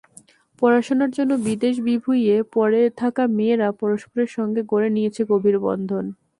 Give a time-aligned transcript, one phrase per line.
[0.61, 6.05] পড়াশোনার জন্য বিদেশ-বিভুঁইয়ে পড়ে থাকা মেয়েরা পরস্পরের সঙ্গে গড়ে নিয়েছেন গভীর বন্ধন।